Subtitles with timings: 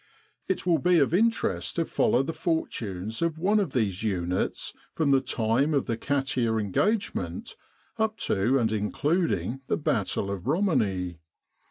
[0.47, 5.11] It will be of interest to follow the fortunes of one of these units from
[5.11, 7.55] the time of the Katia engagement
[7.99, 11.19] up to and including the battle of Romani.